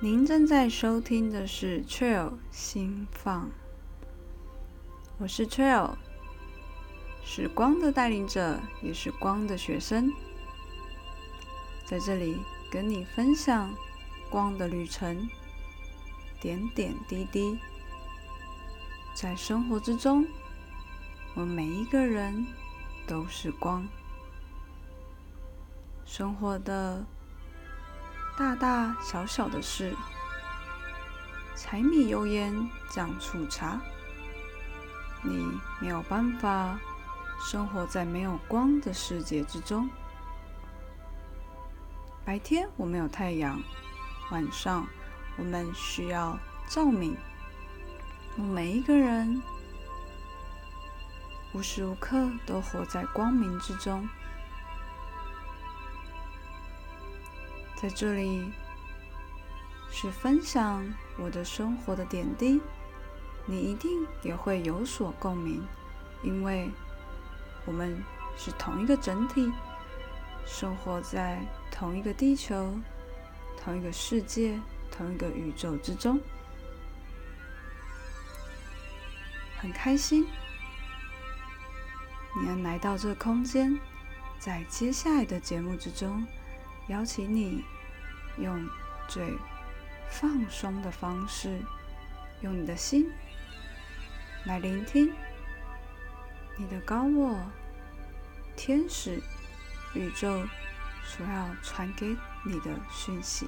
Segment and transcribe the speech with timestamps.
[0.00, 3.50] 您正在收听的是 Trail 心放，
[5.18, 5.96] 我是 Trail，
[7.24, 10.12] 是光的带领者，也是光的学生，
[11.84, 12.38] 在这里
[12.70, 13.74] 跟你分享
[14.30, 15.28] 光的旅程，
[16.40, 17.58] 点点滴滴，
[19.14, 20.24] 在生活之中，
[21.34, 22.46] 我们每一个人
[23.04, 23.84] 都是光，
[26.04, 27.04] 生活的。
[28.38, 29.92] 大大小小的事，
[31.56, 32.54] 柴米油盐
[32.88, 33.80] 酱醋茶，
[35.24, 35.44] 你
[35.80, 36.78] 没有办法
[37.40, 39.90] 生活在没有光的世界之中。
[42.24, 43.60] 白天我们有太阳，
[44.30, 44.86] 晚上
[45.36, 47.16] 我们需要照明。
[48.36, 49.42] 我们每一个人
[51.52, 54.08] 无时无刻都活在光明之中。
[57.80, 58.50] 在这里
[59.88, 60.84] 是分享
[61.16, 62.60] 我的生活的点滴，
[63.46, 65.64] 你一定也会有所共鸣，
[66.24, 66.68] 因为
[67.64, 68.02] 我们
[68.36, 69.52] 是同一个整体，
[70.44, 71.40] 生活在
[71.70, 72.76] 同一个地球、
[73.62, 74.58] 同一个世界、
[74.90, 76.20] 同一个宇宙之中，
[79.56, 80.26] 很开心
[82.40, 83.78] 你能来到这空间，
[84.40, 86.26] 在接下来的节目之中。
[86.88, 87.62] 邀请你
[88.38, 88.66] 用
[89.08, 89.22] 最
[90.08, 91.60] 放松的方式，
[92.40, 93.10] 用你的心
[94.46, 95.12] 来聆听
[96.56, 97.38] 你的高我、
[98.56, 99.20] 天使、
[99.94, 100.42] 宇宙
[101.04, 102.16] 所要传给
[102.46, 103.46] 你的讯息。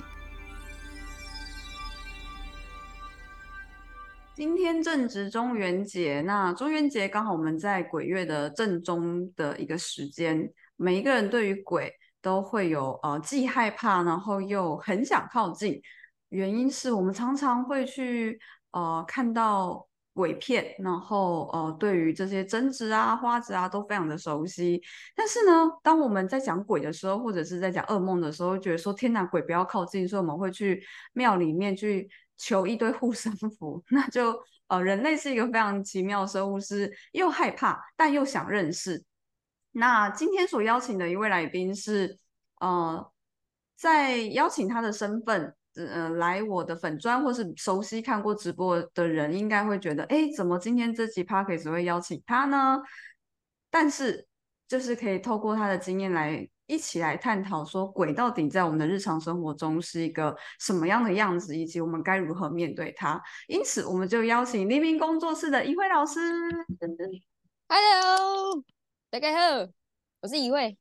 [4.35, 12.00] 今天正值中元节，那中元节刚好我们在鬼月的正中的一个时间，每一个人对于鬼。
[12.23, 15.81] 都会有呃，既害怕，然后又很想靠近。
[16.29, 18.39] 原因是我们常常会去
[18.73, 24.81] 呃看到鬼片，然后呃对于这些贞子啊、花子啊都非常的熟悉。
[25.17, 30.83] 但是呢，当我们在讲鬼的时候，或者是在讲噩梦的时候，觉得说天哪，鬼不要靠近，所以我们会去
[31.15, 33.83] 庙里面去求一堆护身符。
[33.89, 34.39] 那就
[34.69, 39.03] 呃，人类是一个非常奇妙的生物，是又害怕但又想认识。
[39.73, 42.19] 那今天所邀请的一位来宾是，
[42.61, 43.11] 呃，
[43.77, 52.79] 在邀请他的身份，呃，来我的粉砖或是熟悉看过直播的人，应该会觉得，哎，怎么今天这集 p a r k 只会邀请他呢？
[53.71, 54.27] 但是，
[54.67, 63.23] 就是可以透过他的经验来一起来探讨，说鬼到底在我们的日常生活中是一个什么样的样子，以及我们该如何面对它。
[63.47, 66.21] 因此，我们就邀请黎明工作室的一辉老师。
[67.69, 68.40] Hello。
[69.13, 69.67] 大家好，
[70.21, 70.79] 我是一位。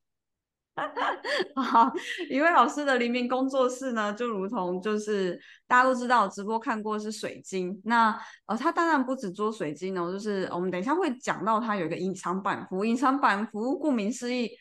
[1.55, 1.91] 好，
[2.29, 5.35] 一位老师的黎明工作室呢，就如同就是
[5.65, 7.81] 大家都知道，直播看过是水晶。
[7.85, 12.85] 那呃，他当然不止做水晶哦，就是我们等一下会讲到他有一个隐藏版服。
[12.85, 14.51] 隐藏版服顾名思义，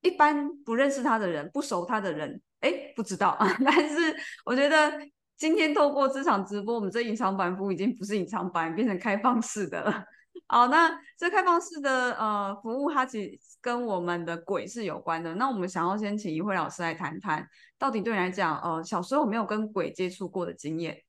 [0.00, 3.38] 一般不认识他的人、不熟他的人，哎，不知道。
[3.64, 4.12] 但是
[4.44, 4.92] 我觉得
[5.36, 10.04] 今天透过这场直播，我们这隐藏版服已经不是隐藏版，变成开放式的了。
[10.46, 15.34] 好， 那这开放式的呃服务，它其实跟我们的鬼是有关的。
[15.36, 17.46] 那我们想要先请一慧老师来谈谈，
[17.78, 21.02] 到底对你来讲，呃，小时候没有跟鬼接触过的经验。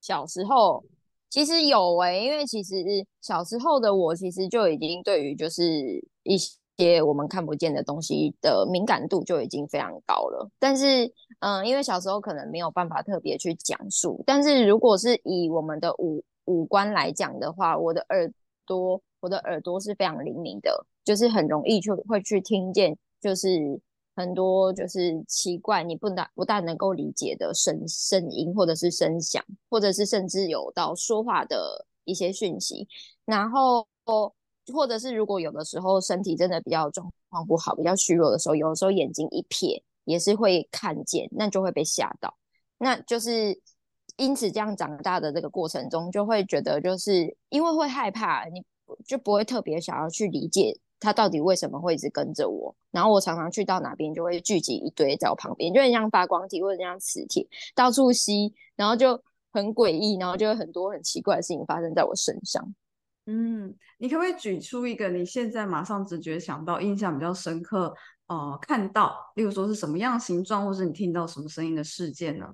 [0.00, 0.84] 小时候
[1.28, 2.74] 其实有诶，因为其实
[3.20, 5.62] 小时候的我其实就已经对于就是
[6.22, 10.48] 一些我们看不见的东西的敏感度就已经非常高了。
[10.58, 14.22] 但是，嗯，因为小时候可能没有办法特别去讲述。
[14.26, 18.32] 但是如果是以我们的五五官来讲的话，我的耳
[18.66, 23.80] 朵，我的耳朵是非常灵敏的，就是很容易就会去听见，就是
[24.14, 32.88] 很多就是奇怪你不大不大能够理解的声声音，或者是声响，或者是甚至有到说话的一些讯息。
[33.24, 33.86] 然后，
[34.72, 42.36] 或者是如果有的时候身体真的比较状况不好，比较虚弱的时候，有的时候眼睛一瞥也是会看见，那就会被吓到，
[42.78, 43.60] 那就是。
[44.16, 48.62] 因此，这样长大的这个过程中，就会觉得，就是因为会害怕，你
[49.04, 52.74] 就不会特别想要去理解他到底为什么会一直跟着我。
[52.90, 59.22] 然后我常常去到哪边，就会聚集一堆在我旁边，就很像发光体或者像磁铁到处吸，然后就
[59.52, 62.74] 很诡异，然后就会很多很奇怪的事情发生在我身上。
[63.26, 67.92] 嗯，你可不可以举出一个你现在马上直觉想到、印象比较深刻，
[68.28, 72.46] 呃，看到，例如说是什么样形状，或是你听到什么声音的事件呢？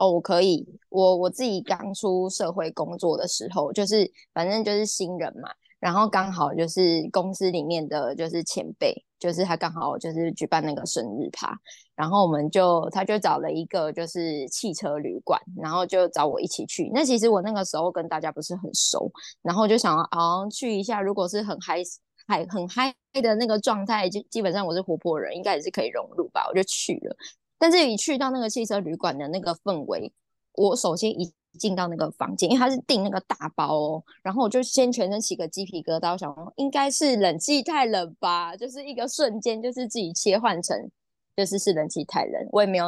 [0.00, 11.54] 哦，我可以，我我自己刚出社会工作的时候，就是反正就是新人嘛，然后刚好就是公司里面的就是前辈，就是他刚好就是举办那个生日趴，
[11.94, 16.90] 然后我们就他就找了一个就是汽车旅馆，然后就找我一起去。
[16.94, 19.12] 那其实我那个时候跟大家不是很熟，
[19.42, 21.82] 然后就想啊去一下，如果是很嗨
[22.26, 27.14] 嗨很嗨的那个状态，就基本上我是活泼人，应该也是可以融入吧，我就去了。
[27.60, 30.12] 但是一去到那个汽车旅馆的那个氛围，
[30.54, 31.32] 我首先一。
[31.58, 40.88] 进到那个房间，因为他是订那个大包哦，然后我就先全身起个鸡皮疙瘩，我想应该是冷气太冷吧，就是一个瞬间就是自己切换成
[41.36, 42.86] 就是是冷气太冷，我也没有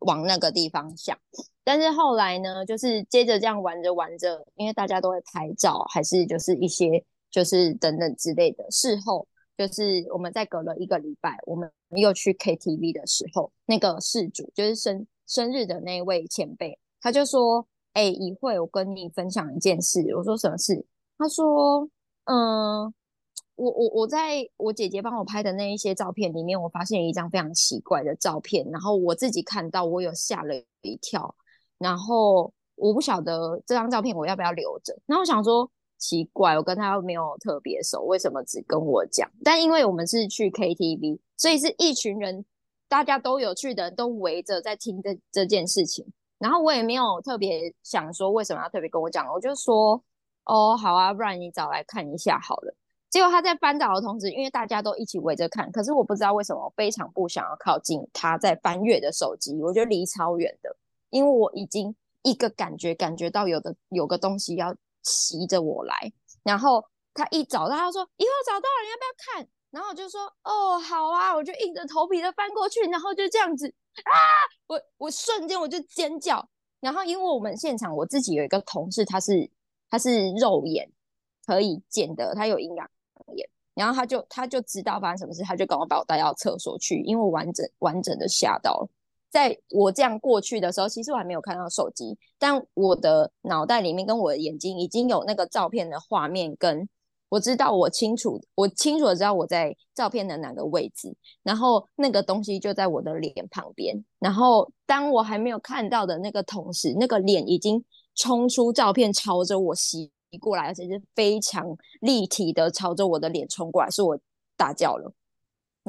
[0.00, 1.16] 往那个地方想。
[1.62, 8.68] 但是后来呢，就是接着这样玩着玩着，因为大家都会拍照，还是就是一些就是等等之类的。
[8.72, 9.24] 事后
[9.66, 17.66] 就是我们在隔了一个礼拜，我们又去 KTV 的时候，那个事主就是生生日的那位前辈，他就说。
[17.92, 20.00] 哎，一会我跟你分享一件事。
[20.14, 20.86] 我说什么事？
[21.18, 21.82] 他说，
[22.22, 22.84] 嗯，
[23.56, 31.34] 我我我在我姐姐帮我拍的那一些照片里面，我发现一张非常奇怪的照片，然后我自己看到，我有吓了一跳。
[31.78, 34.96] 然后我不晓得这张照片我要不要留着。
[35.06, 35.68] 然后我想说，
[36.00, 39.30] 奇怪，我跟他没有特别熟，为什么只跟我讲？
[39.44, 42.44] 但因为我们是去 KTV，所以是一群人，
[42.88, 46.04] 大家都有去的，都围着在听这这件事情。
[46.38, 50.02] 然后我也没有特别想说为什么要特别跟我讲，我就说
[50.46, 52.74] 哦好啊，不然你找来看一下好了。
[53.10, 60.74] 结果他在翻找的同时，因为大家都一起围着看，可是我不知道为什么非常不想要靠近他在翻阅的手机，我觉得离超远的，
[61.10, 66.12] 因为我已经一个感觉感觉到有的有个东西要骑着我来。
[66.42, 69.48] 然后他一找到，他说以后找到了你要不要看？
[69.70, 73.72] 然后我就说哦好啊，我就硬着头皮的翻过去，然后就这样子。
[74.04, 74.14] 啊！
[74.68, 76.48] 我我瞬间我就尖叫，
[76.78, 79.50] 然后因为我们现场我自己有一个同事，他是
[79.90, 80.90] 他是肉眼
[81.44, 82.88] 可以见的，他有阴阳
[83.34, 88.88] 眼，然后他就他就知道发生什么事，他就赶快把我带到厕所去，因为我完整完整的吓到了。
[89.30, 96.88] 在我这样过去的时候，其实我还没有看到手机，但我的脑袋里面跟我的眼睛已经有那个照片的画面跟。
[97.30, 104.04] 我知道，我清楚，我清楚的知道我在照片的哪个位置，然后那个东西就在我的脸旁边。
[104.18, 107.84] 然后当我还没有看到的那个同时，那个脸已经
[108.16, 110.10] 冲出照片，朝着我袭
[110.40, 111.64] 过来，而且是非常
[112.00, 114.18] 立体的朝着我的脸冲过来，是我
[114.56, 115.12] 大叫了，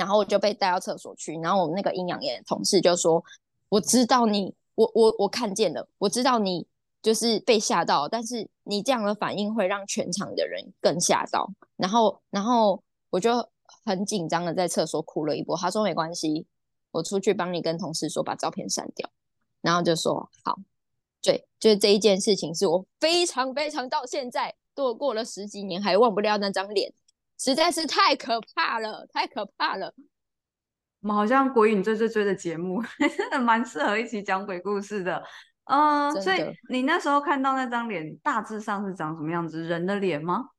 [0.01, 1.35] 然后我就被带到厕所去。
[1.43, 3.23] 然后我们那个阴阳眼的同事就说
[3.69, 6.65] ：“我知道你，我我我看见了，我知道你。”
[7.03, 11.51] 就是被吓到，但是你这样的反应会让全场的人更吓到。
[11.75, 13.43] 然后，然后我就
[13.83, 15.57] 很紧张的在厕所哭了一波。
[15.57, 16.45] 他说没关系，
[16.91, 19.09] 我出去帮你跟同事说把照片删掉。
[19.61, 20.59] 然后就说好，
[21.23, 26.93] 对，就是这一件事情是我非常非常到现在都过了十几年还忘不掉那张脸，
[27.43, 29.91] 实在是太可怕了，太可怕了。
[31.01, 32.79] 我们好像鬼影追追追的节目，
[33.17, 35.23] 真 的蛮适合一起讲鬼故事的。
[35.63, 39.63] 嗯，所以你那时候看到那张脸，大致上是长什么样子？
[39.63, 40.49] 人的脸吗？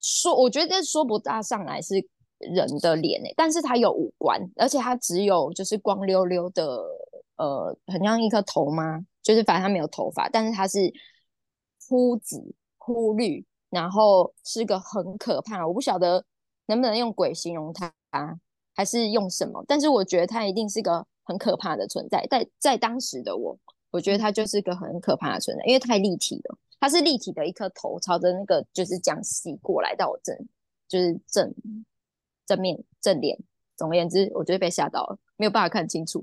[0.00, 1.96] 说，我觉得说不大上来是
[2.38, 6.64] 人的脸诶，但是它有五官，而且它只有就是光溜溜的，
[7.38, 9.04] 呃，很像一颗头吗？
[9.20, 10.78] 就是反正它没有头发，但是它是
[11.88, 15.66] 枯紫枯绿，然后是个很可怕。
[15.66, 16.24] 我不晓得
[16.68, 17.92] 能不能用鬼形容它，
[18.74, 19.62] 还是用什么？
[19.68, 21.06] 但是我觉得它一定是个。
[21.26, 23.58] 很可怕的存在，在在当时的我，
[23.90, 26.58] 我觉得它就是个很可怕的存在，因为太立体了。
[26.78, 30.36] 它是立体的一颗头，朝着那个就是江西过来到我正，
[30.86, 31.50] 就是正
[32.44, 33.38] 正面正脸。
[33.74, 36.22] 总而言之，我觉得被吓到了，没有办法看清楚。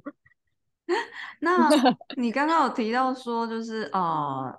[1.41, 1.67] 那
[2.15, 4.55] 你刚刚有提到说，就是呃，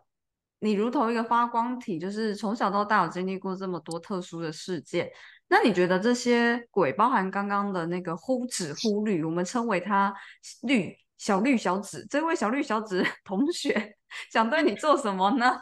[0.62, 5.10] 你如同一个发光体，就是从小到大有经历过这么多特殊的事件。
[5.48, 10.14] 那你觉得这些鬼，包含刚刚的那个忽紫忽绿，我们称为他
[10.62, 13.96] 绿小绿小紫，这位小绿小紫 同学
[14.30, 15.58] 想对你做什么呢？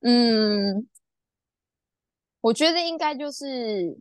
[0.00, 0.88] 嗯，
[2.40, 3.96] 我觉得应该就是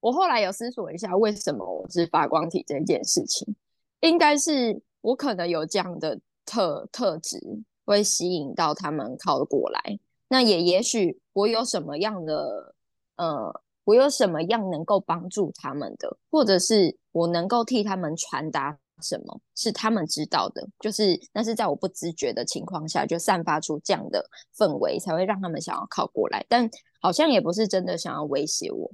[0.00, 3.54] 我后来有思索一下，为什么我是发光体这件事情，
[4.00, 7.38] 应该是我可能有这样的特特质，
[7.84, 9.98] 会吸引到他们靠过来。
[10.28, 12.74] 那也也许我有什么样的。
[13.16, 26.68] 呃，我有什么样能够帮助他们的，或者是我能够替他们传达什么，是他们知道的，就是那是在我不自觉的情况下就散发出这样的氛围，才会让他们想要靠过来，但
[27.00, 28.90] 好像也不是真的想要威胁我。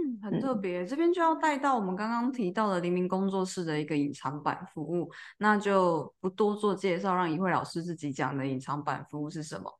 [0.00, 9.78] 嗯，很特别，这边就要带到我们刚刚提到的黎明工作室的一个隐藏版服务，那就不多做介绍，让一慧老师自己讲的隐藏版服务是什么。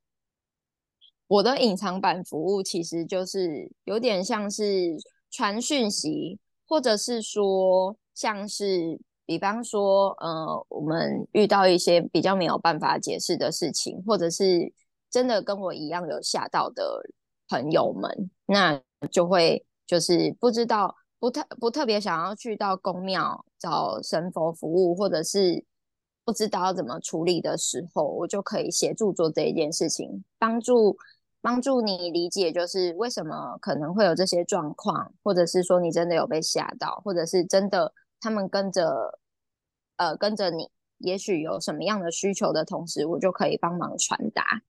[1.26, 4.96] 我的隐藏版服务其实就是有点像是
[5.30, 9.00] 传讯息，或者是说像是。
[9.26, 14.72] 比方说，呃，我们遇到一些比较没有办法解释的事情，或者是
[15.08, 17.00] 真的跟我一样有吓到的
[17.48, 25.64] 朋友们，那就会就是不知道不特不特别想要去到宫庙找神佛服务，或者是
[26.24, 30.96] 不知道怎么处理的时候，我就可以协助做这一件事情，帮助
[31.40, 39.18] 帮助你理解，就是为什么可能会有这些状况，或者是说你真的有被吓到，或者是真的他们跟着。
[39.96, 44.62] 呃，跟着你，也许有什么样的需求的同时，我就可以帮忙传达。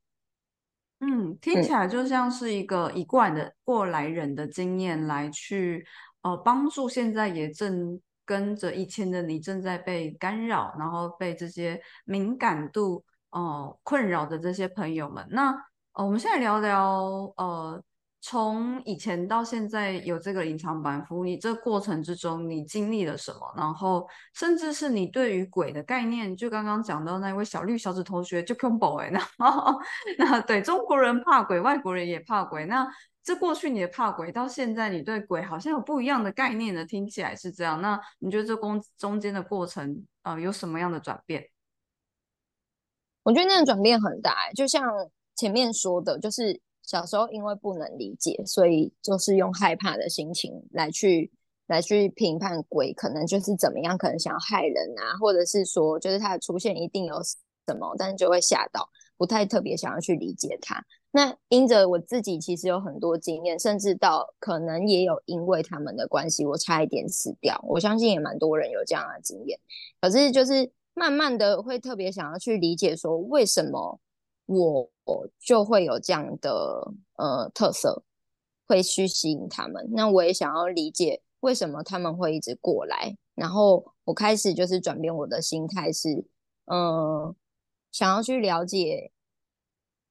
[1.02, 5.84] 嗯，听起来就像是一个一贯的过来人的经验来去，
[6.22, 15.26] 呃，帮助现在也正跟着以前的你正在被干扰，然后被这些敏感度哦困扰的这些朋友们。
[15.32, 15.52] 那
[15.94, 17.84] 呃，我们现在聊聊呃。
[18.24, 23.52] 从以前到现在有这个隐藏版服务，你这过程之中你经历了什么？
[23.58, 29.28] 然后甚至是你对于鬼的概念，就刚刚讲到那位小绿小紫同学就 combo 哎，那
[30.20, 32.66] 那对中国人怕鬼，外国人也怕鬼。
[32.68, 32.88] 那
[33.24, 36.86] 这过去你的怕鬼，到现在你对鬼好像有不一样的概念呢？
[36.86, 37.82] 听起来是这样。
[37.82, 41.50] 那你觉得这工中间的过程呃有什么样的转变？
[43.24, 44.84] 我觉得那个转变很大，就像
[45.36, 46.62] 前面说的，就是。
[46.92, 51.32] 小时候因为不能理解，所以就是用害怕的心情来去
[51.68, 60.84] 来去评判鬼，可能就是怎么样，可能想要害人啊，或者是说，就是它的出现一定有什么，但是就会吓到，不太特别想要去理解它。
[61.12, 67.58] 那因着我自己其实有很多经验，甚至到可能也有因为他们的关系，我差一点死掉。
[67.70, 69.58] 我相信也蛮多人有这样的经验，
[70.02, 73.98] 可是就是慢慢的会特别想要去理解，说为什么。
[74.60, 74.90] 我
[75.40, 78.04] 就会有这样的呃特色，
[78.68, 79.88] 会去吸引他们。
[79.92, 83.16] 那我也想要理解为什么他们会一直过来。
[83.36, 86.26] 然后我开始就是转变我的心态，是
[86.66, 87.36] 嗯，
[87.92, 89.12] 想要去了解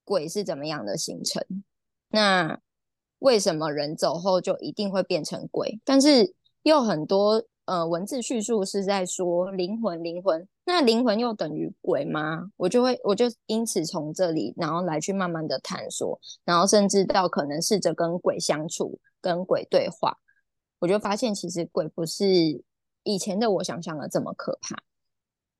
[0.05, 1.45] 鬼是怎么样的形成。
[2.09, 2.61] 那
[3.19, 5.81] 为什么人走后就一定会变成鬼？
[5.85, 7.45] 但是又很多。
[7.71, 12.51] 呃，文字叙述是在说灵魂，灵魂，那灵魂又等于鬼吗？
[12.57, 20.19] 我就会，我就因此从这里，然后来去慢慢的探索，然后甚至到可能试着跟鬼相处，跟鬼对话，
[20.81, 22.27] 我就发现其实鬼不是
[23.05, 24.75] 以前的我想象的这么可怕，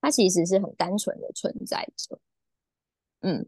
[0.01, 2.19] 它其实是很单纯的存在着，
[3.21, 3.47] 嗯。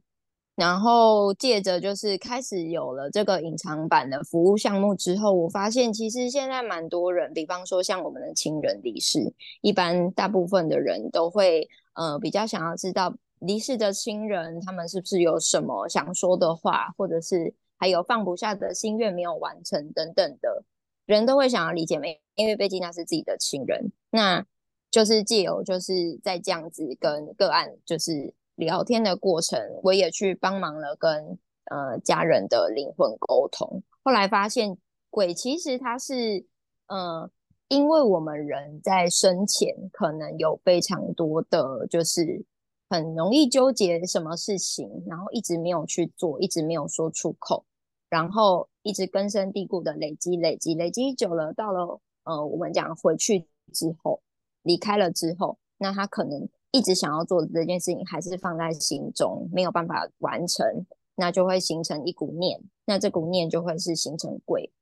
[0.55, 9.33] 然后借着就是开始有了这个隐藏版的服务项目之后，我发现其实现在蛮多人，比方说像我们的亲人离世，
[9.63, 20.63] 一般大部分的人都会呃比较想要知道离世的亲人他们是不是有什么想说的话，或者是还有放不下的心愿没有完成等等的，
[21.07, 22.21] 人都会想要理解没？
[22.35, 24.45] 因为毕竟那是自己的亲人，那
[24.91, 28.35] 就是借由就是在这样子跟个案就是。
[28.57, 31.39] 聊天的过程，我也去帮忙了，跟
[31.71, 33.83] 呃家人的灵魂沟通。
[34.03, 34.77] 后来发现，
[35.11, 36.45] 鬼其实它是，
[36.87, 37.31] 呃，
[37.69, 42.45] 因为我们人在生前可能有非常多的，就是
[42.91, 47.65] 很容易纠结什么事情，然后一直没有去做，一直没有说出口，
[48.11, 54.21] 然后一直根深蒂固的累积、累积、累积久了，到了呃我们讲回去之后，
[54.63, 56.49] 离开了之后，那他可能。
[56.73, 60.67] 一直想要做的这件事情，还是放在心中，没有办法完成，
[61.15, 64.73] 那就会形成一股念，那这股念就会是形成鬼，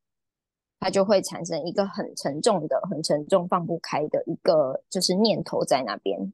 [0.78, 6.32] 它就会产生一个很沉重的、很沉重、放不开的一个就是念头在那边，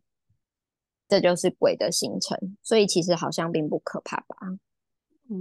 [1.09, 2.39] 这就是鬼的形成。
[2.63, 4.37] 所以其实好像并不可怕吧？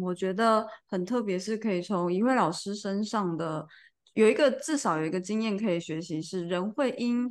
[0.01, 3.67] 我觉得很特别，是可以从一位老师身上的
[4.13, 7.27] 有一个至少有一个经验可以学习，是人会因。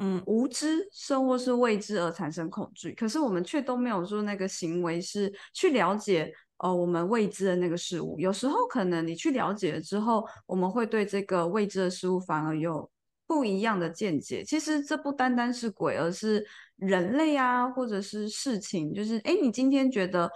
[0.00, 8.16] 嗯，无知甚或是未知而产生恐惧，可是我们却都没有说那个行为是去了解呃我们未知的那个事物。
[8.20, 12.88] 有时候可能你去了解了之后，我们会对这个未知的事物反而有
[13.26, 14.44] 不一样的见解。
[14.44, 18.94] 其实这不单单是鬼，而是人类啊，或者是事情。
[18.94, 20.30] 就是哎，你今天觉得，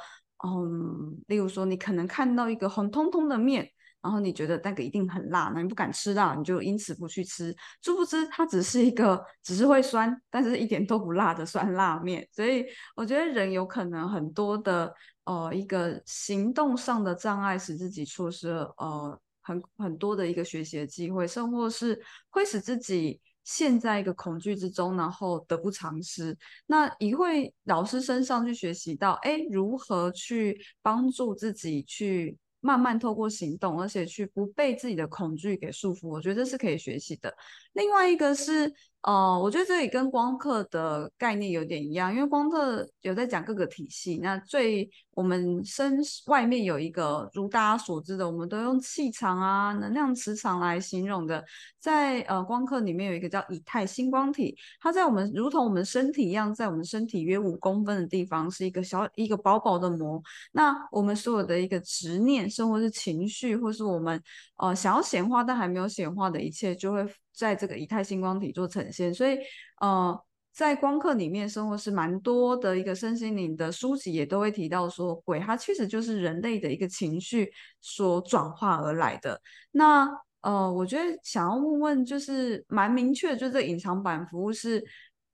[0.44, 3.70] 嗯，例如说你可能看到一个红彤彤的面。
[4.02, 7.54] 然后你觉得那个一定很辣，那你不敢吃辣，你就因此不去吃。
[7.82, 12.28] 殊不知它只是一个，只是会酸，但是一点都不辣的酸辣面。
[12.32, 12.66] 所以
[12.96, 14.92] 我觉得人有可能很多的
[15.24, 21.96] 呃一个行动上的障碍，使自己错失了呃很很多的一个学习的机会，甚或是
[22.28, 26.36] 会使自己陷在一个恐惧之中，然后得不偿失。
[26.66, 32.36] 那一会老师身上去学习到，哎，如何去帮助自己去。
[32.62, 37.36] 慢慢透过行动，而且去不被自己的恐惧给束缚，我觉得这是可以学习的。
[37.72, 38.72] 另外一个是。
[39.02, 44.20] 呃，我觉得这里跟光刻的概念有点一样，因为光刻有在讲各个体系。
[44.22, 45.98] 那最我们身
[46.28, 51.44] 外面有一个，如大家所知的，我们都用气场啊、能量磁场来形容的。
[51.80, 60.22] 在呃光刻里面有一个叫以太星光体，它在我们如同我们身体一样，在我们身体约五公分的地方是一个小一个薄薄的膜。
[60.52, 64.22] 那我们所有的一个执念，甚或是情绪，或是我们
[64.58, 67.04] 呃想要显化但还没有显化的一切，就会。
[67.32, 69.38] 在这个以太星光体做呈现，所以
[69.80, 70.18] 呃，
[70.52, 79.40] 在光刻里面，生活是蛮多的一个身心灵的书籍也都会提到说，鬼它其实就是人类的一个情绪所转化而来的。
[79.70, 80.08] 那
[80.42, 84.84] 呃，我觉得想要问问，就是蛮明确，就这隐藏版服务是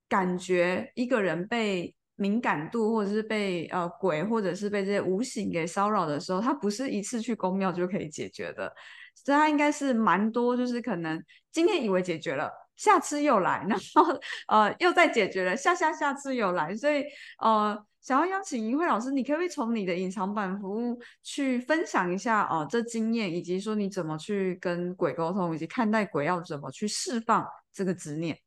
[0.07, 8.71] 感觉一个人被敏感度，或者是被呃鬼，或者是被这些无形给骚扰的时候，它不是一次去公庙就可以解决的。
[9.15, 11.21] 所以它应该是蛮多，就是可能
[11.51, 14.05] 今天以为解决了，下次又来， 然后
[14.47, 17.03] 呃又再解决了，下下下次又来，所以
[17.39, 28.39] 呃想要邀请银慧老师，你可不可以从你的隐藏版服务去分享一下哦这经验，以及说你怎么去跟鬼沟通，以及看待鬼要怎么去释放这个执念？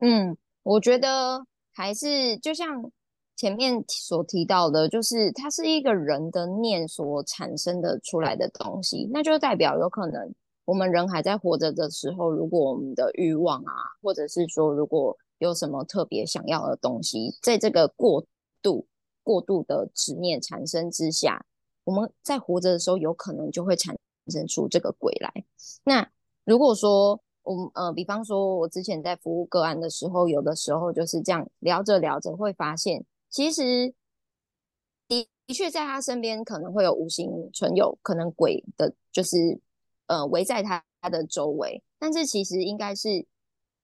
[0.00, 1.44] 嗯，我觉得
[1.76, 2.90] 还是就像。
[3.38, 18.24] 前面所提到的，就是它是一个人的念所产生的出来的东西，那就代表有可能我们人还在活着的时候，如果我们的欲望啊，或者是说如果有什么特别想要的东西，在这个过
[18.62, 18.86] 度
[19.22, 21.44] 过度的执念产生之下，
[21.84, 23.94] 我们在活着的时候，有可能就会产
[24.28, 25.44] 生出这个鬼来。
[25.84, 26.08] 那
[26.46, 33.04] 如果说我们呃，比方说我之前在服务个案的时候，有的时候就是这样聊着聊着会发现。
[33.30, 33.94] 其实
[35.08, 39.60] 的的确，在他身边可能会有无形存有，可能鬼的，就是
[40.06, 41.82] 呃围在他他的周围。
[41.98, 43.24] 但是其实应该是，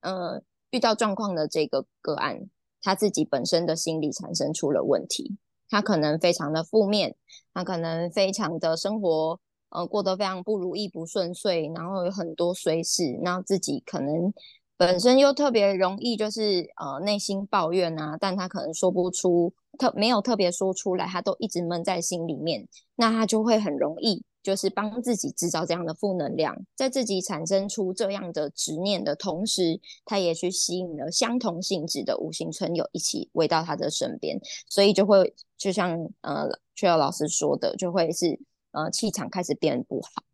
[0.00, 2.50] 呃，遇到状况的这个个案，
[2.82, 5.36] 他自己本身的心理产生出了问题，
[5.68, 7.14] 他可能非常的负面，
[7.54, 9.38] 他可能非常的生活
[9.72, 14.32] 呃过得非常不如意、不顺遂，然后有很多衰事，然后自己可能。
[14.78, 34.36] 本身又特别容易，就是呃内心抱怨啊，但他可能说不出，特没有特别说出来，他都一直闷在心里面，那他就会很容易，就是帮自己制造这样的负能量，在自己产生出这样的执念的同时，他也去吸引了相同性质的无形存有一起围到他的身边，
[34.68, 38.36] 所以就会就像呃雀儿老师说的，就会是
[38.72, 40.24] 呃气场开始变不好。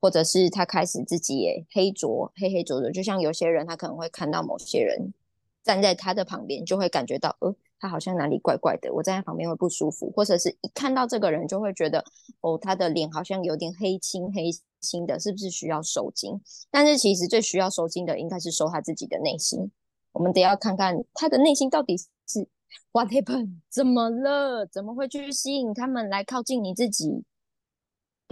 [0.00, 5.14] 或者是他开始自己也黑浊黑黑浊浊，就像有些人他可能会看到某些人
[5.62, 12.04] 站在他的旁边，就会感觉到呃他好像哪里怪怪的，我站在旁边会不舒服，或者是一看到这个人就会觉得
[12.42, 16.38] 哦他的脸好像有点黑青黑青的，是不是需要收精？
[16.70, 19.70] 但是其实最需要收精的应该是收他自己的内心，
[20.12, 22.46] 我们得要看看他的内心到底是
[22.92, 24.66] what happened 怎么了？
[24.66, 27.24] 怎么会去吸引他们来靠近你自己？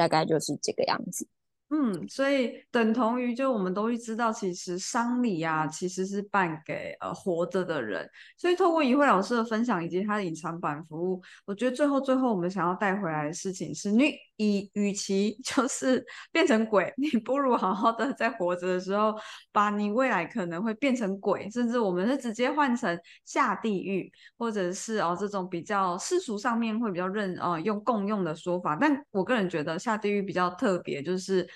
[0.03, 1.29] 大概就是这个样子。
[1.71, 8.07] 嗯，所以等同于就我们都会知道，其实丧礼啊，其实是办给呃活着的人。
[8.37, 19.15] 所以透过一慧老师的分享以及他的隐藏版服务，我觉得最后最后我们想要带回来的事情是，你以与其 就是变成鬼，你不如好好的在活着的时候，
[19.53, 28.77] 把你未来可能会变成鬼，甚至我们是直接换成下地狱，或者是哦这种比较世俗上面会比较认呃用共用的说法。
[28.81, 31.49] 但我个人觉得下地狱比较特别，就是。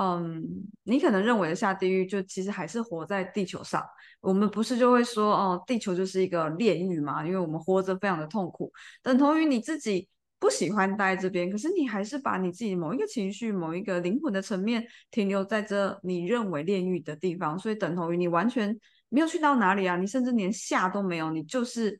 [0.00, 0.42] 嗯，
[0.82, 3.80] 你可能认为的下地狱，就其实还是活在地球上。
[4.20, 7.24] 我们不是就会说，哦，地球就是一个炼狱嘛？
[7.24, 8.72] 因为我们活着非常的痛苦，
[9.04, 10.08] 等同于你自己
[10.44, 18.78] 不喜欢待这边，可是你还是把你自己某一个情绪、某一个灵魂的层面停留在这你认为炼狱的地方，所以等同于你完全
[19.08, 19.96] 没有去到哪里啊？
[19.96, 21.98] 你甚至连下都没有，你就是。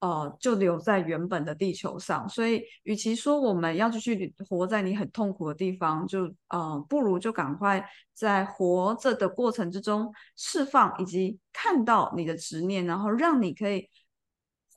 [0.00, 13.88] 呃，就留在原本的地球上，所以与其说我们要继续活在你很痛苦的地方，就呃，不如就赶快在活着的过程之中释放，以及看到你的执念，然后让你可以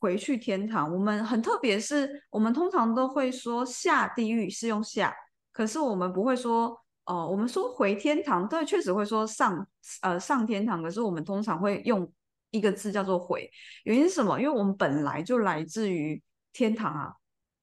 [0.06, 0.94] 回去天堂。
[0.94, 5.12] 我们很特别，是我们通常都会说下地狱是用下，
[5.52, 9.68] 可是我们不会说哦，我们说回天堂，对，确实会说上
[10.02, 12.08] 呃上天堂，可是我们通常会用。
[12.52, 13.52] 一个字叫做“回”，
[13.84, 14.40] 原因是什么？
[14.40, 16.22] 因为我们本来就来自于
[16.54, 17.12] 天堂啊，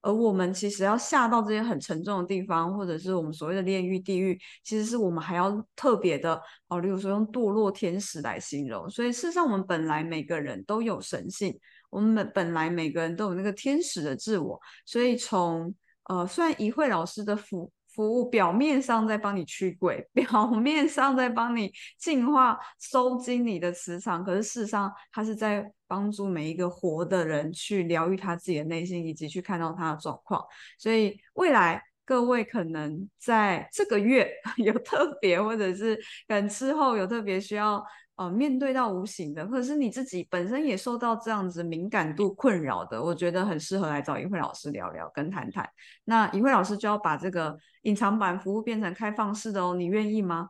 [0.02, 8.90] 而我们其实要下到这些很沉重的地方，或者是我们所谓的炼狱地狱，其实是我们还要特别的哦，例如说用堕落天使来形容。
[8.90, 11.59] 所以事实上，我们本来每个人都有神性，
[11.92, 14.61] 我们本本来每个人都有那个天使的自我。
[14.85, 15.72] 所以从
[16.09, 25.72] 呃，虽然怡慧老师的服服务表面上在帮你驱鬼， 表面上在帮你净化、收精你的磁场，可是事实上，他是在。
[25.92, 30.42] 帮助每一个活的人去疗愈他自己的内心，以及去看到他的状况。
[30.78, 34.26] 所以未来各位可能在这个月
[34.57, 35.94] 有特别，或者是
[36.26, 37.85] 可能之后有特别需要
[38.24, 45.68] 呃面对到无形的，或者是你自己本身也受到这样子敏感度困扰的，我觉得很适合来找一慧老师聊聊跟谈谈。
[46.04, 50.48] 那一慧老师就要把这个隐藏版服务变成开放式的哦，你愿意吗？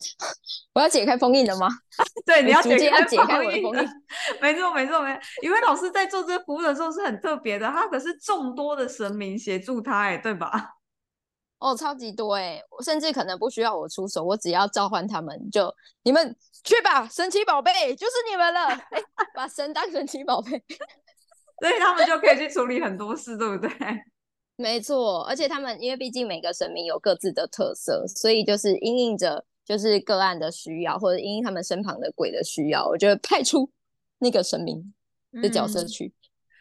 [0.74, 1.68] 我要解开封印了吗？
[2.26, 3.88] 对，你要解开我的封印。
[4.42, 5.20] 没错，没错，没错。
[5.40, 10.73] 因为老师在做这服务的时候是很特别的，他可是众多的神明协助他，哎，对吧？
[11.64, 18.66] 哦，超级多哎，我甚至可能不需要我出手，我只要召唤他们，就你们去吧，神奇宝贝就是你们了。
[18.92, 19.02] 哎，
[19.34, 20.50] 把神当神奇宝贝，
[21.60, 23.70] 所以他们就可以去处理很多事，对不对？
[24.56, 29.44] 没错，而且他们因为毕竟每个神明有各自的特色，所以就是因应着。
[29.66, 33.66] 就是个案的需要，或者因他们身旁的鬼的需要，我觉得派出
[34.18, 34.92] 那个神明
[35.40, 36.12] 的角色去。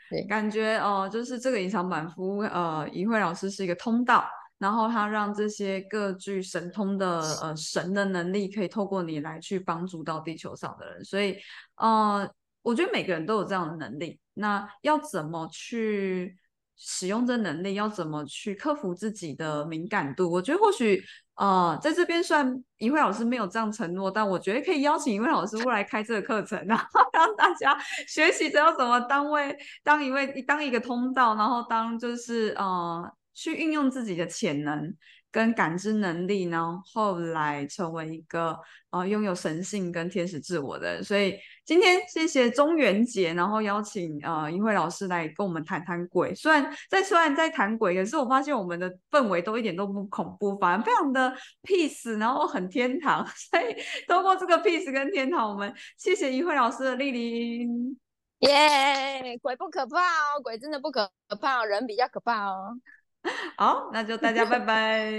[0.09, 4.23] 对，感觉哦，就是这个隐藏版服务，呃，一慧老师是一个通道，
[4.63, 11.03] 然后他让这些各具神通的呃神的能力，可以透过你来去帮助到地球上的人。
[11.03, 11.37] 所以，
[11.75, 12.27] 呃，
[12.61, 16.37] 我觉得每个人都有这样的能力，那要怎么去？
[16.75, 20.29] 使用这能力要怎么去克服自己的敏感度？
[20.29, 21.01] 我觉得或许
[21.35, 27.77] 呃，在这边算一位老师没有这样承诺，但我觉得可以邀请一位老师过来开这个课程，然后让大家
[28.09, 34.95] 学习着要怎么当位当一位当一个通道，然后当就是呃去运用自己的潜能。
[35.33, 38.55] 跟感知能力呢，后来成为一个
[38.91, 41.03] 呃拥有神性跟天使自我的人。
[41.03, 46.35] 所以今天谢谢中元节，然后邀请呃一慧老师来跟我们谈谈鬼。
[46.35, 51.35] 虽然在虽然在谈鬼，可是我发现我们的氛围都一点都不恐怖，反而非常的
[51.67, 53.25] peace，然后很天堂。
[53.35, 53.75] 所以
[54.07, 57.99] 通过这个 peace 跟天堂，我们谢谢一慧老师的莅临。
[58.41, 62.79] 耶，鬼不可怕哦，鬼真的不可怕，人比较可怕哦。
[63.57, 65.11] 好，那就大家拜拜，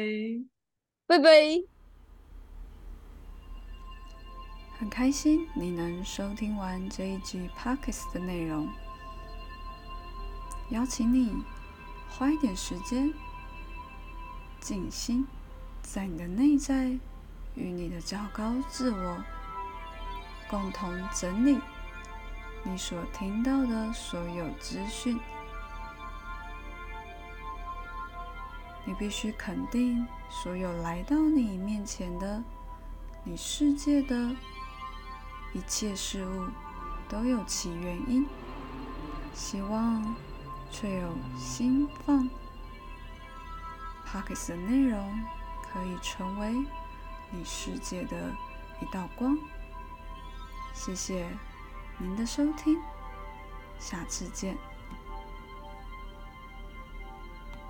[1.06, 1.30] 拜拜。
[4.78, 8.68] 很开心你能收听完这一集 Parkes 的内容，
[10.70, 11.42] 邀请你
[12.10, 13.12] 花一点时间
[14.60, 15.26] 静心，
[15.80, 16.98] 在你的内在
[17.54, 19.24] 与你的较高自我
[20.50, 21.58] 共同整理
[22.64, 25.18] 你所听到的所有资讯。
[28.84, 32.42] 你必须肯定，所有来到你面前的、
[33.22, 34.34] 你世界的
[35.52, 36.46] 一切事物
[37.08, 38.26] 都有其原因。
[39.32, 40.14] 希望
[40.70, 42.28] 却有心放。
[44.04, 45.24] p o c k e t 的内容
[45.62, 46.52] 可以成为
[47.32, 48.30] 你世界的
[48.80, 49.36] 一道光。
[50.72, 51.26] 谢谢
[51.98, 52.78] 您的收听，
[53.78, 54.56] 下次见。